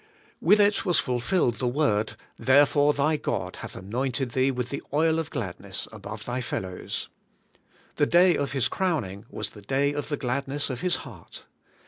[0.41, 5.19] With it was fulfilled the word: 'Therefore thy God hath anointed thee with the oil
[5.19, 7.07] of gladness above thy fel lows.'
[7.97, 11.45] The day of His crowning was the day of the gladness of His heart.